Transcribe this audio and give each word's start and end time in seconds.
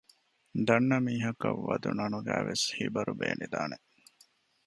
ދަންނަ 0.67 0.97
މީހަކަށް 1.05 1.61
ވަދު 1.67 1.89
ނަނުގައިވެސް 1.97 2.65
ހިބަރު 2.77 3.13
ބޭނިދާނެ 3.19 3.77